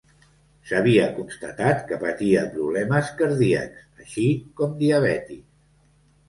[0.69, 4.27] S'havia constatat que patia problemes cardíacs, així
[4.63, 5.45] com diabetis.